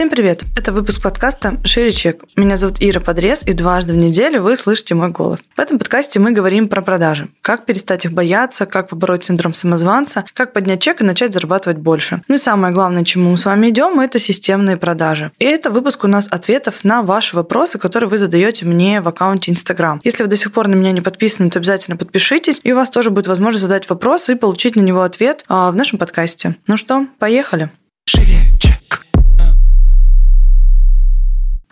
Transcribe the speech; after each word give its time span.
Всем 0.00 0.08
привет! 0.08 0.44
Это 0.56 0.72
выпуск 0.72 1.02
подкаста 1.02 1.60
«Шире 1.62 1.92
чек». 1.92 2.24
Меня 2.34 2.56
зовут 2.56 2.78
Ира 2.80 3.00
Подрез, 3.00 3.42
и 3.44 3.52
дважды 3.52 3.92
в 3.92 3.98
неделю 3.98 4.40
вы 4.40 4.56
слышите 4.56 4.94
мой 4.94 5.10
голос. 5.10 5.42
В 5.54 5.60
этом 5.60 5.78
подкасте 5.78 6.18
мы 6.18 6.32
говорим 6.32 6.70
про 6.70 6.80
продажи. 6.80 7.28
Как 7.42 7.66
перестать 7.66 8.06
их 8.06 8.12
бояться, 8.12 8.64
как 8.64 8.88
побороть 8.88 9.24
синдром 9.24 9.52
самозванца, 9.52 10.24
как 10.32 10.54
поднять 10.54 10.80
чек 10.80 11.02
и 11.02 11.04
начать 11.04 11.34
зарабатывать 11.34 11.76
больше. 11.76 12.22
Ну 12.28 12.36
и 12.36 12.38
самое 12.38 12.72
главное, 12.72 13.04
чему 13.04 13.32
мы 13.32 13.36
с 13.36 13.44
вами 13.44 13.68
идем, 13.68 14.00
это 14.00 14.18
системные 14.18 14.78
продажи. 14.78 15.32
И 15.38 15.44
это 15.44 15.68
выпуск 15.68 16.02
у 16.04 16.08
нас 16.08 16.28
ответов 16.30 16.82
на 16.82 17.02
ваши 17.02 17.36
вопросы, 17.36 17.76
которые 17.76 18.08
вы 18.08 18.16
задаете 18.16 18.64
мне 18.64 19.02
в 19.02 19.08
аккаунте 19.08 19.50
Instagram. 19.50 20.00
Если 20.02 20.22
вы 20.22 20.30
до 20.30 20.38
сих 20.38 20.50
пор 20.52 20.68
на 20.68 20.76
меня 20.76 20.92
не 20.92 21.02
подписаны, 21.02 21.50
то 21.50 21.58
обязательно 21.58 21.98
подпишитесь, 21.98 22.58
и 22.64 22.72
у 22.72 22.76
вас 22.76 22.88
тоже 22.88 23.10
будет 23.10 23.26
возможность 23.26 23.64
задать 23.64 23.86
вопрос 23.90 24.30
и 24.30 24.34
получить 24.34 24.76
на 24.76 24.80
него 24.80 25.02
ответ 25.02 25.44
а, 25.46 25.70
в 25.70 25.76
нашем 25.76 25.98
подкасте. 25.98 26.56
Ну 26.66 26.78
что, 26.78 27.06
поехали! 27.18 27.68
Шире, 28.06 28.38
чек. 28.58 28.79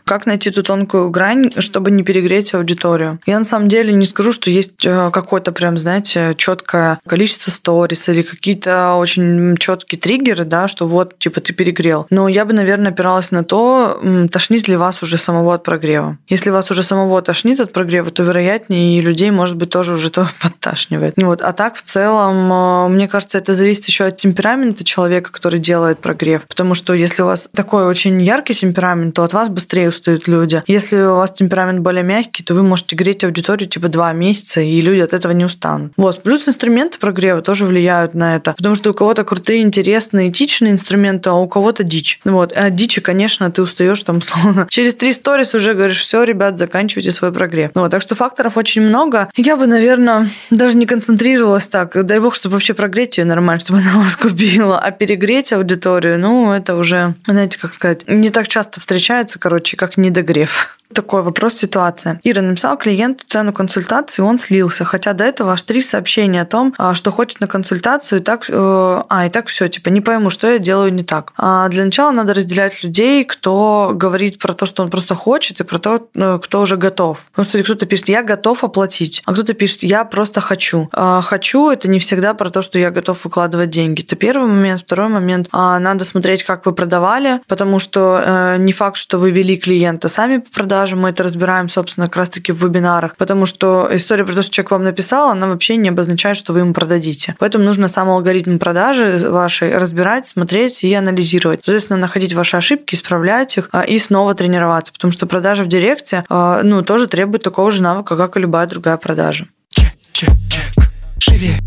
Как 0.09 0.25
найти 0.25 0.51
ту 0.51 0.63
тонкую 0.63 1.11
грань, 1.11 1.51
чтобы 1.59 1.91
не 1.91 2.03
перегреть 2.03 2.55
аудиторию? 2.55 3.21
Я 3.27 3.39
на 3.39 3.45
самом 3.45 3.69
деле 3.69 3.93
не 3.93 4.07
скажу, 4.07 4.33
что 4.33 4.49
есть 4.49 4.87
э, 4.87 5.11
какое-то 5.13 5.53
прям, 5.53 5.77
знаете, 5.77 6.33
четкое 6.39 6.99
количество 7.07 7.51
сторис 7.51 8.09
или 8.09 8.23
какие-то 8.23 8.95
очень 8.95 9.59
четкие 9.59 10.01
триггеры, 10.01 10.47
да, 10.47 10.67
что 10.67 10.87
вот, 10.87 11.19
типа, 11.19 11.43
ты 11.43 11.53
перегрел. 11.53 12.07
Но 12.09 12.27
я 12.27 12.47
бы, 12.47 12.55
наверное, 12.55 12.91
опиралась 12.91 13.33
на 13.33 13.45
то, 13.45 14.01
тошнит 14.33 14.67
ли 14.67 14.77
вас 14.77 15.03
уже 15.03 15.19
самого 15.19 15.53
от 15.53 15.63
прогрева. 15.63 16.17
Если 16.27 16.49
вас 16.49 16.71
уже 16.71 16.83
самого 16.83 17.21
тошнит 17.21 17.61
от 17.61 17.75
прогрева, 17.75 18.11
то, 18.11 18.23
вероятнее, 18.23 18.99
и 18.99 19.03
людей, 19.03 19.31
может 19.31 19.57
быть, 19.57 19.69
тоже 19.69 19.93
уже 19.93 20.09
то 20.09 20.27
подташнивает. 20.41 21.19
Вот. 21.19 21.43
А 21.43 21.53
так, 21.53 21.77
в 21.77 21.83
целом, 21.83 22.51
э, 22.51 22.89
мне 22.89 23.09
кажется, 23.09 23.37
это 23.37 23.53
зависит 23.53 23.85
еще 23.85 24.05
от 24.05 24.17
темперамента 24.17 24.85
человека, 24.85 25.31
который 25.31 25.59
делает 25.59 25.99
прогрев. 25.99 26.47
Потому 26.49 26.73
что 26.73 26.95
если 26.95 27.21
у 27.21 27.27
вас 27.27 27.51
такой 27.55 27.85
очень 27.85 28.23
яркий 28.23 28.55
темперамент, 28.55 29.15
то 29.15 29.23
от 29.23 29.35
вас 29.35 29.51
быстрее 29.51 29.98
устают 29.99 30.29
люди. 30.29 30.63
Если 30.67 30.97
у 30.97 31.17
вас 31.17 31.33
темперамент 31.33 31.81
более 31.81 32.03
мягкий, 32.03 32.43
то 32.43 32.55
вы 32.55 32.63
можете 32.63 32.97
греть 32.97 33.25
аудиторию 33.25 33.69
типа 33.69 33.89
два 33.89 34.13
месяца, 34.13 34.61
и 34.61 34.81
люди 34.81 35.01
от 35.01 35.13
этого 35.13 35.33
не 35.33 35.45
устанут. 35.45 35.93
Вот. 35.97 36.23
Плюс 36.23 36.49
инструменты 36.49 36.99
прогрева 36.99 37.43
тоже 37.43 37.67
влияют 37.67 38.15
на 38.15 38.37
это. 38.37 38.55
Потому 38.57 38.75
что 38.75 38.91
у 38.91 38.95
кого-то 38.95 39.25
крутые, 39.25 39.63
интересные, 39.63 40.31
этичные 40.31 40.73
инструменты, 40.73 41.31
а 41.31 41.35
у 41.35 41.49
кого-то 41.49 41.83
дичь. 41.83 42.21
Вот. 42.25 42.53
А 42.57 42.71
дичи, 42.71 43.01
конечно, 43.01 43.51
ты 43.51 43.63
устаешь 43.63 44.03
там 44.03 44.23
словно. 44.23 44.67
Через 44.71 44.95
три 44.95 45.13
сторис 45.13 45.55
уже 45.55 45.75
говоришь, 45.75 46.01
все, 46.01 46.23
ребят, 46.23 46.59
заканчивайте 46.59 47.11
свой 47.11 47.33
прогрев. 47.33 47.71
Вот. 47.75 47.91
Так 47.91 48.03
что 48.03 48.15
факторов 48.15 48.57
очень 48.57 48.83
много. 48.83 49.29
Я 49.37 49.57
бы, 49.57 49.67
наверное, 49.67 50.31
даже 50.51 50.77
не 50.77 50.87
концентрировалась 50.87 51.67
так. 51.67 52.05
Дай 52.05 52.21
бог, 52.21 52.35
чтобы 52.35 52.55
вообще 52.55 52.75
прогреть 52.75 53.19
ее 53.19 53.25
нормально, 53.25 53.61
чтобы 53.61 53.81
она 53.81 53.99
вас 54.03 54.17
купила. 54.17 54.79
А 54.79 54.91
перегреть 54.91 55.53
аудиторию, 55.53 56.19
ну, 56.19 56.53
это 56.53 56.77
уже, 56.77 57.15
знаете, 57.27 57.59
как 57.59 57.73
сказать, 57.73 58.09
не 58.09 58.31
так 58.31 58.49
часто 58.49 58.81
встречается, 58.81 59.39
короче, 59.39 59.77
как 59.77 59.88
недогрев. 59.97 60.79
Такой 60.93 61.23
вопрос, 61.23 61.55
ситуация. 61.55 62.19
Ира 62.25 62.41
написала 62.41 62.77
клиенту 62.77 63.25
цену 63.27 63.53
консультации, 63.53 64.23
он 64.23 64.39
слился. 64.39 64.85
Хотя 64.85 65.13
до 65.13 65.25
этого 65.25 65.53
аж 65.53 65.63
три 65.63 65.83
сообщения 65.83 66.41
о 66.41 66.47
том, 66.47 66.75
а, 66.79 66.95
что 66.95 67.11
хочет 67.11 67.41
на 67.41 67.47
консультацию, 67.47 68.21
и 68.21 68.23
так, 68.23 68.47
э, 68.49 69.03
а, 69.09 69.27
и 69.27 69.29
так 69.29 69.49
все, 69.49 69.69
типа, 69.69 69.91
не 69.91 70.01
пойму, 70.01 70.31
что 70.31 70.51
я 70.51 70.59
делаю 70.59 70.93
не 70.93 71.03
так. 71.03 71.33
А 71.37 71.69
для 71.69 71.85
начала 71.85 72.11
надо 72.11 72.33
разделять 72.33 72.83
людей, 72.83 73.25
кто 73.25 73.93
говорит 73.95 74.39
про 74.39 74.55
то, 74.55 74.65
что 74.65 74.83
он 74.83 74.91
просто 74.91 75.15
хочет, 75.15 75.61
и 75.61 75.65
про 75.65 75.79
то, 75.79 76.09
э, 76.15 76.39
кто 76.43 76.61
уже 76.63 76.77
готов. 76.77 77.27
Потому 77.33 77.45
что 77.45 77.63
кто-то 77.63 77.85
пишет, 77.85 78.09
я 78.09 78.23
готов 78.23 78.65
оплатить, 78.65 79.23
а 79.27 79.35
кто-то 79.35 79.53
пишет, 79.53 79.83
я 79.83 80.05
просто 80.05 80.41
хочу. 80.41 80.89
А 80.93 81.21
хочу 81.21 81.71
это 81.71 81.89
не 81.89 81.99
всегда 81.99 82.33
про 82.33 82.49
то, 82.49 82.63
что 82.63 82.79
я 82.79 82.91
готов 82.91 83.25
выкладывать 83.25 83.71
деньги. 83.71 84.03
Это 84.03 84.17
первый 84.17 84.49
момент. 84.49 84.81
Второй 84.81 85.09
момент, 85.09 85.49
а, 85.53 85.79
надо 85.79 86.05
смотреть, 86.05 86.45
как 86.45 86.65
вы 86.65 86.73
продавали, 86.73 87.41
потому 87.47 87.79
что 87.79 88.23
э, 88.25 88.57
не 88.59 88.73
факт, 88.73 88.97
что 88.97 89.19
вы 89.19 89.33
вели 89.33 89.59
клиента 89.59 89.78
сами 90.09 90.39
по 90.39 90.51
продаже, 90.51 90.79
продажи, 90.79 90.97
мы 90.97 91.11
это 91.11 91.23
разбираем, 91.23 91.69
собственно, 91.69 92.07
как 92.07 92.17
раз-таки 92.17 92.53
в 92.53 92.63
вебинарах, 92.63 93.17
потому 93.17 93.47
что 93.47 93.89
история 93.91 94.25
про 94.25 94.35
то, 94.35 94.43
что 94.43 94.53
человек 94.53 94.71
вам 94.71 94.85
написал, 94.85 95.31
она 95.31 95.47
вообще 95.47 95.77
не 95.77 95.89
обозначает, 95.89 96.37
что 96.37 96.53
вы 96.53 96.61
ему 96.61 96.73
продадите. 96.73 97.35
Поэтому 97.39 97.65
нужно 97.65 97.89
сам 97.89 98.09
алгоритм 98.09 98.59
продажи 98.59 99.19
вашей 99.29 99.77
разбирать, 99.77 100.27
смотреть 100.27 100.85
и 100.85 100.95
анализировать. 100.95 101.61
Соответственно, 101.65 101.99
находить 101.99 102.35
ваши 102.35 102.57
ошибки, 102.57 102.95
исправлять 102.95 103.57
их 103.57 103.69
а, 103.73 103.83
и 103.83 103.99
снова 103.99 104.35
тренироваться, 104.35 104.93
потому 104.93 105.13
что 105.13 105.27
продажа 105.27 105.65
в 105.65 105.69
директе, 105.69 106.25
а, 106.29 106.63
ну, 106.63 106.83
тоже 106.83 107.07
требует 107.07 107.43
такого 107.43 107.71
же 107.71 107.83
навыка, 107.83 108.17
как 108.17 108.37
и 108.37 108.41
любая 108.41 108.67
другая 108.67 108.97
продажа. 108.97 109.47
Чек, 109.71 109.93
чек, 110.13 110.31
чек. 110.51 110.85
Шире. 111.19 111.59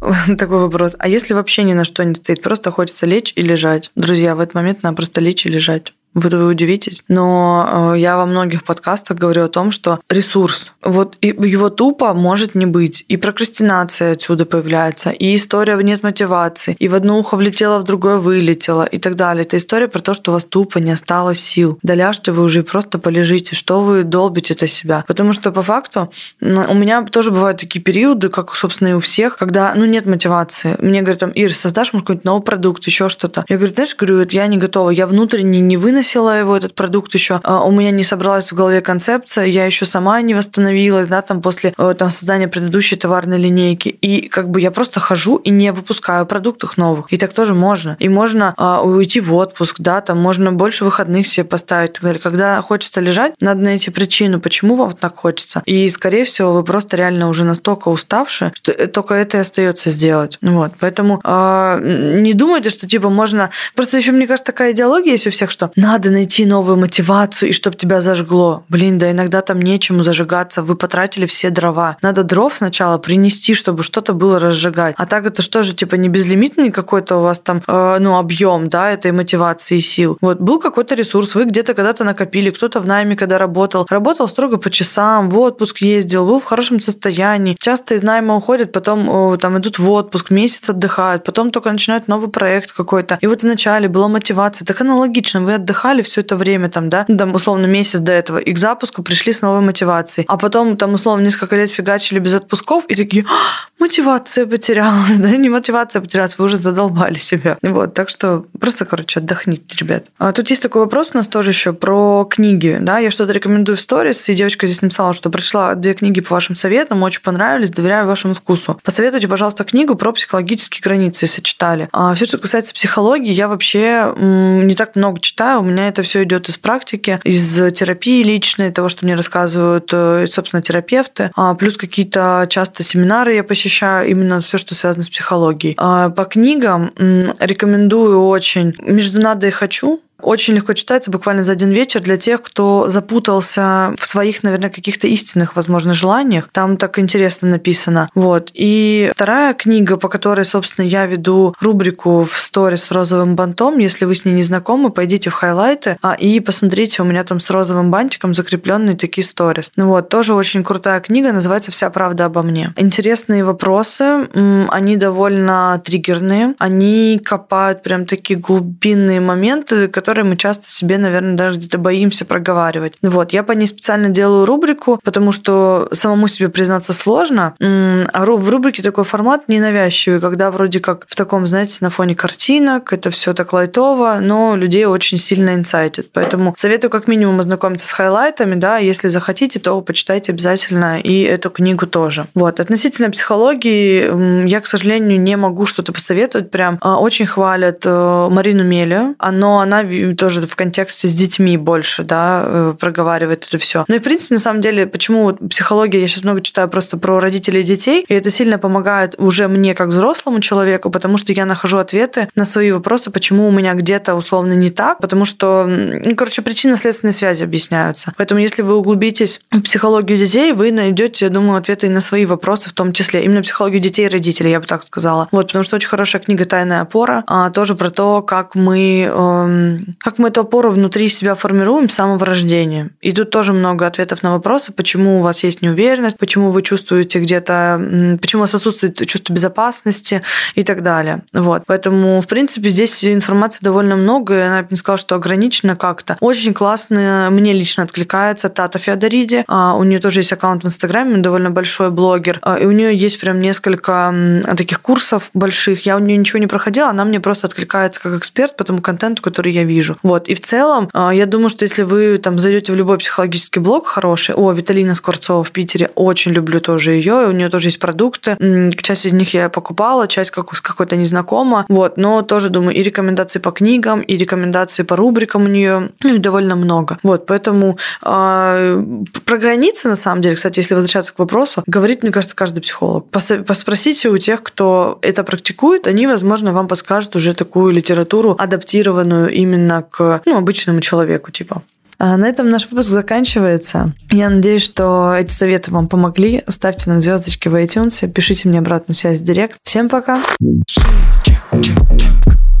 Такой 0.38 0.58
вопрос. 0.58 0.96
А 0.98 1.08
если 1.08 1.34
вообще 1.34 1.62
ни 1.62 1.72
на 1.72 1.84
что 1.84 2.04
не 2.04 2.14
стоит, 2.14 2.42
просто 2.42 2.70
хочется 2.70 3.06
лечь 3.06 3.32
и 3.36 3.42
лежать? 3.42 3.90
Друзья, 3.94 4.34
в 4.34 4.40
этот 4.40 4.54
момент 4.54 4.82
надо 4.82 4.96
просто 4.96 5.20
лечь 5.20 5.46
и 5.46 5.48
лежать. 5.48 5.94
Вы, 6.14 6.28
вы 6.28 6.46
удивитесь, 6.48 7.02
но 7.08 7.94
э, 7.94 7.98
я 7.98 8.18
во 8.18 8.26
многих 8.26 8.64
подкастах 8.64 9.16
говорю 9.16 9.44
о 9.44 9.48
том, 9.48 9.70
что 9.70 10.00
ресурс, 10.10 10.72
вот 10.82 11.16
его 11.22 11.70
тупо 11.70 12.12
может 12.12 12.54
не 12.54 12.66
быть, 12.66 13.04
и 13.08 13.16
прокрастинация 13.16 14.12
отсюда 14.12 14.44
появляется, 14.44 15.08
и 15.10 15.34
история 15.34 15.76
нет 15.82 16.02
мотивации, 16.02 16.76
и 16.78 16.88
в 16.88 16.94
одно 16.94 17.18
ухо 17.18 17.36
влетело, 17.36 17.78
в 17.78 17.84
другое 17.84 18.18
вылетело, 18.18 18.84
и 18.84 18.98
так 18.98 19.14
далее. 19.14 19.44
Это 19.44 19.56
история 19.56 19.88
про 19.88 20.00
то, 20.00 20.12
что 20.12 20.32
у 20.32 20.34
вас 20.34 20.44
тупо 20.44 20.78
не 20.78 20.90
осталось 20.90 21.40
сил. 21.40 21.78
Доляжьте 21.82 22.30
вы 22.30 22.42
уже 22.42 22.60
и 22.60 22.62
просто 22.62 22.98
полежите, 22.98 23.54
что 23.54 23.80
вы 23.80 24.02
долбите 24.02 24.52
это 24.52 24.68
себя. 24.68 25.04
Потому 25.08 25.32
что 25.32 25.50
по 25.50 25.62
факту 25.62 26.12
у 26.40 26.74
меня 26.74 27.04
тоже 27.04 27.30
бывают 27.30 27.58
такие 27.58 27.80
периоды, 27.80 28.28
как, 28.28 28.54
собственно, 28.54 28.88
и 28.88 28.92
у 28.92 29.00
всех, 29.00 29.38
когда 29.38 29.72
ну, 29.74 29.86
нет 29.86 30.04
мотивации. 30.04 30.76
Мне 30.78 31.00
говорят, 31.00 31.20
там, 31.20 31.30
Ир, 31.30 31.54
создашь, 31.54 31.94
может, 31.94 32.06
какой-нибудь 32.06 32.24
новый 32.24 32.42
продукт, 32.42 32.86
еще 32.86 33.08
что-то. 33.08 33.44
Я 33.48 33.56
говорю, 33.56 33.72
знаешь, 33.74 33.96
говорю, 33.96 34.26
я 34.30 34.46
не 34.46 34.58
готова, 34.58 34.90
я 34.90 35.06
внутренне 35.06 35.60
не 35.60 35.78
выносила 35.78 36.01
выносила 36.02 36.38
его, 36.38 36.56
этот 36.56 36.74
продукт 36.74 37.14
еще, 37.14 37.40
а, 37.44 37.64
у 37.64 37.70
меня 37.70 37.90
не 37.92 38.02
собралась 38.02 38.50
в 38.50 38.54
голове 38.54 38.80
концепция, 38.80 39.44
я 39.44 39.66
еще 39.66 39.86
сама 39.86 40.20
не 40.20 40.34
восстановилась, 40.34 41.06
да, 41.06 41.22
там 41.22 41.40
после 41.40 41.74
э, 41.78 41.94
там, 41.96 42.10
создания 42.10 42.48
предыдущей 42.48 42.96
товарной 42.96 43.38
линейки. 43.38 43.88
И 43.88 44.28
как 44.28 44.50
бы 44.50 44.60
я 44.60 44.70
просто 44.70 44.98
хожу 44.98 45.36
и 45.36 45.50
не 45.50 45.72
выпускаю 45.72 46.26
продуктов 46.26 46.76
новых. 46.76 47.12
И 47.12 47.16
так 47.16 47.32
тоже 47.32 47.54
можно. 47.54 47.96
И 48.00 48.08
можно 48.08 48.54
а, 48.56 48.82
уйти 48.82 49.20
в 49.20 49.32
отпуск, 49.34 49.76
да, 49.78 50.00
там 50.00 50.18
можно 50.18 50.52
больше 50.52 50.84
выходных 50.84 51.26
себе 51.26 51.44
поставить 51.44 51.90
и 51.90 51.92
так 51.94 52.02
далее. 52.02 52.20
Когда 52.20 52.60
хочется 52.62 53.00
лежать, 53.00 53.34
надо 53.40 53.60
найти 53.60 53.90
причину, 53.90 54.40
почему 54.40 54.74
вам 54.74 54.92
так 54.92 55.16
хочется. 55.16 55.62
И, 55.66 55.88
скорее 55.88 56.24
всего, 56.24 56.52
вы 56.52 56.64
просто 56.64 56.96
реально 56.96 57.28
уже 57.28 57.44
настолько 57.44 57.88
уставшие, 57.90 58.50
что 58.54 58.72
э, 58.72 58.86
только 58.86 59.14
это 59.14 59.36
и 59.36 59.40
остается 59.40 59.90
сделать. 59.90 60.38
Вот. 60.42 60.72
Поэтому 60.80 61.20
э, 61.22 62.18
не 62.20 62.32
думайте, 62.34 62.70
что 62.70 62.88
типа 62.88 63.08
можно... 63.08 63.50
Просто 63.76 63.98
еще, 63.98 64.10
мне 64.10 64.26
кажется, 64.26 64.52
такая 64.52 64.72
идеология 64.72 65.12
есть 65.12 65.26
у 65.26 65.30
всех, 65.30 65.50
что 65.50 65.70
надо 65.76 65.91
надо 65.92 66.10
найти 66.10 66.46
новую 66.46 66.78
мотивацию 66.78 67.50
и 67.50 67.52
чтобы 67.52 67.76
тебя 67.76 68.00
зажгло. 68.00 68.64
Блин, 68.70 68.98
да 68.98 69.10
иногда 69.10 69.42
там 69.42 69.60
нечему 69.60 70.02
зажигаться, 70.02 70.62
вы 70.62 70.74
потратили 70.74 71.26
все 71.26 71.50
дрова. 71.50 71.98
Надо 72.00 72.22
дров 72.22 72.54
сначала 72.56 72.96
принести, 72.96 73.52
чтобы 73.52 73.82
что-то 73.82 74.14
было 74.14 74.38
разжигать. 74.38 74.94
А 74.96 75.04
так 75.04 75.26
это 75.26 75.42
что 75.42 75.62
же, 75.62 75.74
типа, 75.74 75.96
не 75.96 76.08
безлимитный 76.08 76.70
какой-то 76.70 77.18
у 77.18 77.22
вас 77.22 77.40
там, 77.40 77.62
э, 77.66 77.98
ну, 78.00 78.16
объем, 78.16 78.70
да, 78.70 78.90
этой 78.90 79.12
мотивации 79.12 79.76
и 79.76 79.80
сил. 79.82 80.16
Вот, 80.22 80.40
был 80.40 80.58
какой-то 80.58 80.94
ресурс, 80.94 81.34
вы 81.34 81.44
где-то 81.44 81.74
когда-то 81.74 82.04
накопили, 82.04 82.48
кто-то 82.50 82.80
в 82.80 82.86
найме 82.86 83.14
когда 83.14 83.36
работал, 83.36 83.86
работал 83.90 84.28
строго 84.28 84.56
по 84.56 84.70
часам, 84.70 85.28
в 85.28 85.38
отпуск 85.38 85.82
ездил, 85.82 86.26
был 86.26 86.40
в 86.40 86.44
хорошем 86.44 86.80
состоянии. 86.80 87.54
Часто 87.60 87.96
из 87.96 88.02
найма 88.02 88.34
уходят, 88.36 88.72
потом 88.72 89.34
э, 89.34 89.36
там 89.36 89.58
идут 89.58 89.78
в 89.78 89.90
отпуск, 89.90 90.30
месяц 90.30 90.70
отдыхают, 90.70 91.24
потом 91.24 91.50
только 91.50 91.70
начинают 91.70 92.08
новый 92.08 92.30
проект 92.30 92.72
какой-то. 92.72 93.18
И 93.20 93.26
вот 93.26 93.42
вначале 93.42 93.88
была 93.88 94.08
мотивация. 94.08 94.64
Так 94.64 94.80
аналогично, 94.80 95.42
вы 95.42 95.52
отдыхали, 95.52 95.81
отдыхали 95.82 96.02
все 96.02 96.20
это 96.20 96.36
время, 96.36 96.68
там, 96.68 96.88
да, 96.88 97.04
там, 97.04 97.34
условно, 97.34 97.66
месяц 97.66 97.98
до 97.98 98.12
этого, 98.12 98.38
и 98.38 98.52
к 98.52 98.58
запуску 98.58 99.02
пришли 99.02 99.32
с 99.32 99.42
новой 99.42 99.60
мотивацией. 99.60 100.26
А 100.28 100.36
потом, 100.36 100.76
там, 100.76 100.94
условно, 100.94 101.24
несколько 101.24 101.56
лет 101.56 101.70
фигачили 101.70 102.18
без 102.18 102.34
отпусков, 102.34 102.84
и 102.86 102.94
такие, 102.94 103.24
«А, 103.24 103.68
мотивация 103.82 104.46
потерялась, 104.46 105.16
да, 105.18 105.30
не 105.30 105.48
мотивация 105.48 106.00
потерялась, 106.00 106.38
вы 106.38 106.44
уже 106.44 106.56
задолбали 106.56 107.18
себя. 107.18 107.58
Вот, 107.62 107.94
так 107.94 108.08
что 108.08 108.46
просто, 108.60 108.84
короче, 108.84 109.18
отдохните, 109.20 109.76
ребят. 109.76 110.06
А 110.18 110.32
тут 110.32 110.50
есть 110.50 110.62
такой 110.62 110.82
вопрос 110.82 111.10
у 111.12 111.16
нас 111.16 111.26
тоже 111.26 111.50
еще 111.50 111.72
про 111.72 112.24
книги, 112.24 112.78
да, 112.80 112.98
я 112.98 113.10
что-то 113.10 113.32
рекомендую 113.32 113.76
в 113.76 113.80
сторис, 113.80 114.28
и 114.28 114.34
девочка 114.34 114.66
здесь 114.66 114.82
написала, 114.82 115.12
что 115.12 115.30
прочла 115.30 115.74
две 115.74 115.94
книги 115.94 116.20
по 116.20 116.34
вашим 116.34 116.54
советам, 116.54 117.02
очень 117.02 117.22
понравились, 117.22 117.70
доверяю 117.70 118.06
вашему 118.06 118.34
вкусу. 118.34 118.80
Посоветуйте, 118.84 119.26
пожалуйста, 119.26 119.64
книгу 119.64 119.96
про 119.96 120.12
психологические 120.12 120.80
границы, 120.80 121.24
если 121.24 121.42
читали. 121.42 121.88
А 121.92 122.14
все, 122.14 122.24
что 122.24 122.38
касается 122.38 122.72
психологии, 122.72 123.32
я 123.32 123.48
вообще 123.48 124.14
не 124.16 124.74
так 124.76 124.94
много 124.94 125.20
читаю, 125.20 125.60
у 125.60 125.64
меня 125.64 125.88
это 125.88 126.02
все 126.02 126.22
идет 126.22 126.48
из 126.48 126.56
практики, 126.56 127.20
из 127.24 127.54
терапии 127.72 128.22
личной, 128.22 128.70
того, 128.70 128.88
что 128.88 129.04
мне 129.04 129.16
рассказывают, 129.16 129.90
э, 129.92 130.26
собственно, 130.30 130.62
терапевты, 130.62 131.32
а 131.34 131.54
плюс 131.54 131.76
какие-то 131.76 132.46
часто 132.48 132.84
семинары 132.84 133.34
я 133.34 133.42
посещаю, 133.42 133.71
именно 133.80 134.40
все, 134.40 134.58
что 134.58 134.74
связано 134.74 135.04
с 135.04 135.08
психологией. 135.08 135.74
А 135.78 136.10
по 136.10 136.24
книгам 136.24 136.92
рекомендую 137.40 138.24
очень 138.24 138.74
«Между 138.80 139.20
надо 139.20 139.48
и 139.48 139.50
хочу», 139.50 140.00
Очень 140.22 140.54
легко 140.54 140.72
читается, 140.72 141.10
буквально 141.10 141.42
за 141.42 141.52
один 141.52 141.70
вечер 141.70 142.00
для 142.00 142.16
тех, 142.16 142.42
кто 142.42 142.88
запутался 142.88 143.94
в 143.98 144.06
своих, 144.06 144.42
наверное, 144.42 144.70
каких-то 144.70 145.06
истинных, 145.08 145.56
возможно, 145.56 145.94
желаниях. 145.94 146.48
Там 146.52 146.76
так 146.76 146.98
интересно 146.98 147.48
написано. 147.48 148.08
Вот. 148.14 148.50
И 148.54 149.10
вторая 149.14 149.54
книга, 149.54 149.96
по 149.96 150.08
которой, 150.08 150.44
собственно, 150.44 150.84
я 150.84 151.06
веду 151.06 151.54
рубрику 151.60 152.24
в 152.24 152.38
сторис 152.38 152.84
с 152.84 152.90
розовым 152.90 153.36
бантом. 153.36 153.78
Если 153.78 154.04
вы 154.04 154.14
с 154.14 154.24
ней 154.24 154.32
не 154.32 154.42
знакомы, 154.42 154.90
пойдите 154.90 155.30
в 155.30 155.34
хайлайты 155.34 155.96
а, 156.02 156.14
и 156.14 156.40
посмотрите, 156.40 157.02
у 157.02 157.04
меня 157.04 157.24
там 157.24 157.40
с 157.40 157.50
розовым 157.50 157.90
бантиком 157.90 158.34
закрепленные 158.34 158.96
такие 158.96 159.26
сторис. 159.26 159.70
Ну 159.76 159.88
вот, 159.88 160.08
тоже 160.08 160.34
очень 160.34 160.62
крутая 160.62 161.00
книга, 161.00 161.32
называется 161.32 161.70
«Вся 161.70 161.90
правда 161.90 162.26
обо 162.26 162.42
мне». 162.42 162.72
Интересные 162.76 163.44
вопросы, 163.44 164.28
они 164.70 164.96
довольно 164.96 165.80
триггерные, 165.84 166.54
они 166.58 167.20
копают 167.24 167.82
прям 167.82 168.06
такие 168.06 168.38
глубинные 168.38 169.20
моменты, 169.20 169.88
которые 169.88 170.11
мы 170.20 170.36
часто 170.36 170.68
себе, 170.68 170.98
наверное, 170.98 171.34
даже 171.34 171.58
где-то 171.58 171.78
боимся 171.78 172.24
проговаривать. 172.24 172.94
Вот, 173.02 173.32
я 173.32 173.42
по 173.42 173.52
ней 173.52 173.66
специально 173.66 174.10
делаю 174.10 174.44
рубрику, 174.44 175.00
потому 175.02 175.32
что 175.32 175.88
самому 175.92 176.28
себе 176.28 176.48
признаться 176.48 176.92
сложно, 176.92 177.54
а 177.60 178.24
в 178.24 178.48
рубрике 178.48 178.82
такой 178.82 179.04
формат 179.04 179.48
ненавязчивый, 179.48 180.20
когда 180.20 180.50
вроде 180.50 180.80
как 180.80 181.06
в 181.08 181.14
таком, 181.14 181.46
знаете, 181.46 181.78
на 181.80 181.90
фоне 181.90 182.14
картинок, 182.14 182.92
это 182.92 183.10
все 183.10 183.32
так 183.32 183.52
лайтово, 183.52 184.18
но 184.20 184.56
людей 184.56 184.84
очень 184.84 185.18
сильно 185.18 185.54
инсайтит. 185.54 186.10
Поэтому 186.12 186.54
советую 186.56 186.90
как 186.90 187.08
минимум 187.08 187.40
ознакомиться 187.40 187.86
с 187.86 187.90
хайлайтами, 187.90 188.54
да, 188.54 188.78
если 188.78 189.08
захотите, 189.08 189.58
то 189.58 189.80
почитайте 189.80 190.32
обязательно 190.32 191.00
и 191.00 191.22
эту 191.22 191.50
книгу 191.50 191.86
тоже. 191.86 192.26
Вот. 192.34 192.60
Относительно 192.60 193.10
психологии, 193.10 194.48
я, 194.48 194.60
к 194.60 194.66
сожалению, 194.66 195.20
не 195.20 195.36
могу 195.36 195.66
что-то 195.66 195.92
посоветовать. 195.92 196.50
Прям 196.50 196.78
а, 196.80 197.00
очень 197.00 197.26
хвалят 197.26 197.82
э, 197.84 198.28
Марину 198.30 198.64
Мелю, 198.64 199.14
но 199.30 199.60
она 199.60 199.82
тоже 200.16 200.42
в 200.42 200.56
контексте 200.56 201.08
с 201.08 201.12
детьми 201.12 201.56
больше, 201.56 202.04
да, 202.04 202.44
э, 202.46 202.74
проговаривает 202.78 203.46
это 203.46 203.58
все. 203.58 203.84
Ну 203.88 203.94
и, 203.94 203.98
в 203.98 204.02
принципе, 204.02 204.34
на 204.34 204.40
самом 204.40 204.60
деле, 204.60 204.86
почему 204.86 205.24
вот 205.24 205.38
психология, 205.50 206.00
я 206.00 206.08
сейчас 206.08 206.24
много 206.24 206.40
читаю 206.40 206.68
просто 206.68 206.96
про 206.96 207.20
родителей 207.20 207.60
и 207.60 207.64
детей, 207.64 208.04
и 208.08 208.14
это 208.14 208.30
сильно 208.30 208.58
помогает 208.58 209.14
уже 209.18 209.48
мне 209.48 209.74
как 209.74 209.88
взрослому 209.88 210.40
человеку, 210.40 210.90
потому 210.90 211.16
что 211.16 211.32
я 211.32 211.46
нахожу 211.46 211.78
ответы 211.78 212.28
на 212.34 212.44
свои 212.44 212.72
вопросы, 212.72 213.10
почему 213.10 213.48
у 213.48 213.50
меня 213.50 213.74
где-то 213.74 214.14
условно 214.14 214.52
не 214.52 214.70
так, 214.70 214.98
потому 214.98 215.24
что, 215.24 215.66
ну, 215.66 216.14
короче, 216.16 216.42
причинно-следственные 216.42 217.12
связи 217.12 217.42
объясняются. 217.44 218.12
Поэтому 218.16 218.40
если 218.40 218.62
вы 218.62 218.76
углубитесь 218.76 219.40
в 219.50 219.60
психологию 219.62 220.18
детей, 220.18 220.52
вы 220.52 220.72
найдете, 220.72 221.26
я 221.26 221.30
думаю, 221.30 221.58
ответы 221.58 221.86
и 221.86 221.90
на 221.90 222.00
свои 222.00 222.26
вопросы 222.26 222.68
в 222.68 222.72
том 222.72 222.92
числе. 222.92 223.24
Именно 223.24 223.42
психологию 223.42 223.80
детей 223.80 224.06
и 224.06 224.08
родителей, 224.08 224.50
я 224.50 224.60
бы 224.60 224.66
так 224.66 224.82
сказала. 224.82 225.28
Вот, 225.30 225.46
потому 225.46 225.64
что 225.64 225.76
очень 225.76 225.88
хорошая 225.88 226.22
книга 226.22 226.44
«Тайная 226.44 226.80
опора», 226.80 227.24
а, 227.26 227.50
тоже 227.50 227.74
про 227.74 227.90
то, 227.90 228.22
как 228.22 228.54
мы, 228.54 229.08
э, 229.08 229.78
как 230.00 230.18
мы 230.18 230.28
эту 230.28 230.40
опору 230.40 230.70
внутри 230.70 231.08
себя 231.08 231.34
формируем 231.34 231.88
с 231.88 231.94
самого 231.94 232.24
рождения. 232.24 232.90
И 233.00 233.12
тут 233.12 233.30
тоже 233.30 233.52
много 233.52 233.86
ответов 233.86 234.22
на 234.22 234.32
вопросы, 234.32 234.72
почему 234.72 235.20
у 235.20 235.22
вас 235.22 235.42
есть 235.42 235.62
неуверенность, 235.62 236.18
почему 236.18 236.50
вы 236.50 236.62
чувствуете 236.62 237.18
где-то, 237.18 238.18
почему 238.20 238.42
у 238.42 238.44
вас 238.44 238.54
отсутствует 238.54 239.06
чувство 239.06 239.32
безопасности 239.32 240.22
и 240.54 240.62
так 240.62 240.82
далее. 240.82 241.22
Вот. 241.32 241.62
Поэтому, 241.66 242.20
в 242.20 242.26
принципе, 242.26 242.70
здесь 242.70 243.04
информации 243.04 243.58
довольно 243.62 243.96
много, 243.96 244.36
и 244.36 244.40
она 244.40 244.66
не 244.68 244.76
сказала, 244.76 244.98
что 244.98 245.14
ограничена 245.14 245.76
как-то. 245.76 246.16
Очень 246.20 246.54
классно, 246.54 247.28
мне 247.30 247.52
лично 247.52 247.84
откликается 247.84 248.48
Тата 248.48 248.78
Феодориди. 248.78 249.44
А, 249.48 249.76
у 249.76 249.84
нее 249.84 249.98
тоже 249.98 250.20
есть 250.20 250.32
аккаунт 250.32 250.64
в 250.64 250.66
Инстаграме, 250.66 251.18
довольно 251.18 251.50
большой 251.50 251.90
блогер. 251.90 252.38
А, 252.42 252.58
и 252.58 252.66
у 252.66 252.72
нее 252.72 252.96
есть 252.96 253.20
прям 253.20 253.40
несколько 253.40 254.42
таких 254.56 254.80
курсов 254.80 255.30
больших. 255.34 255.86
Я 255.86 255.96
у 255.96 256.00
нее 256.00 256.16
ничего 256.16 256.38
не 256.38 256.46
проходила, 256.46 256.88
она 256.88 257.04
мне 257.04 257.20
просто 257.20 257.46
откликается 257.46 258.00
как 258.00 258.14
эксперт 258.14 258.56
по 258.56 258.64
тому 258.64 258.80
контенту, 258.80 259.22
который 259.22 259.52
я 259.52 259.64
вижу. 259.64 259.71
Вот. 260.02 260.28
И 260.28 260.34
в 260.34 260.40
целом, 260.40 260.88
а, 260.92 261.14
я 261.14 261.26
думаю, 261.26 261.48
что 261.48 261.64
если 261.64 261.82
вы 261.82 262.18
там 262.18 262.38
зайдете 262.38 262.72
в 262.72 262.76
любой 262.76 262.98
психологический 262.98 263.60
блог 263.60 263.86
хороший, 263.86 264.34
о, 264.34 264.52
Виталина 264.52 264.94
Скворцова 264.94 265.44
в 265.44 265.50
Питере, 265.50 265.90
очень 265.94 266.32
люблю 266.32 266.60
тоже 266.60 266.92
ее, 266.92 267.28
у 267.28 267.32
нее 267.32 267.48
тоже 267.48 267.68
есть 267.68 267.78
продукты. 267.78 268.36
Часть 268.82 269.06
из 269.06 269.12
них 269.12 269.34
я 269.34 269.48
покупала, 269.48 270.08
часть 270.08 270.30
как 270.30 270.54
с 270.54 270.60
какой-то 270.60 270.96
незнакома. 270.96 271.66
Вот. 271.68 271.96
Но 271.96 272.22
тоже 272.22 272.50
думаю, 272.50 272.76
и 272.76 272.82
рекомендации 272.82 273.38
по 273.38 273.50
книгам, 273.50 274.00
и 274.00 274.16
рекомендации 274.16 274.82
по 274.82 274.96
рубрикам 274.96 275.44
у 275.44 275.48
нее 275.48 275.90
ну, 276.02 276.18
довольно 276.18 276.56
много. 276.56 276.98
Вот. 277.02 277.26
Поэтому 277.26 277.78
э, 278.04 278.84
про 279.24 279.38
границы, 279.38 279.88
на 279.88 279.96
самом 279.96 280.22
деле, 280.22 280.36
кстати, 280.36 280.58
если 280.58 280.74
возвращаться 280.74 281.12
к 281.12 281.18
вопросу, 281.18 281.62
говорит, 281.66 282.02
мне 282.02 282.12
кажется, 282.12 282.36
каждый 282.36 282.60
психолог. 282.60 283.06
Поспросите 283.10 284.08
у 284.08 284.18
тех, 284.18 284.42
кто 284.42 284.98
это 285.02 285.24
практикует, 285.24 285.86
они, 285.86 286.06
возможно, 286.06 286.52
вам 286.52 286.68
подскажут 286.68 287.16
уже 287.16 287.34
такую 287.34 287.72
литературу, 287.72 288.36
адаптированную 288.38 289.30
именно 289.30 289.61
к 289.82 290.22
ну, 290.26 290.36
обычному 290.36 290.80
человеку, 290.80 291.30
типа. 291.30 291.62
А 291.98 292.16
на 292.16 292.28
этом 292.28 292.50
наш 292.50 292.68
выпуск 292.68 292.88
заканчивается. 292.88 293.92
Я 294.10 294.28
надеюсь, 294.28 294.64
что 294.64 295.14
эти 295.14 295.30
советы 295.30 295.70
вам 295.70 295.86
помогли. 295.86 296.42
Ставьте 296.48 296.90
нам 296.90 297.00
звездочки 297.00 297.46
в 297.46 297.54
iTunes, 297.54 298.08
пишите 298.08 298.48
мне 298.48 298.58
обратную 298.58 298.96
связь 298.96 299.18
в 299.18 299.24
директ. 299.24 299.60
Всем 299.62 299.88
пока! 299.88 300.20
Шире, 300.68 300.88
чек, 301.22 301.38
чек, 301.62 301.76
чек. 301.96 302.12